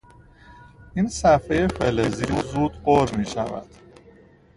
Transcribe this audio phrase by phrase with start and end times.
[0.95, 3.67] این صفحهی فلزی زود غر میشود.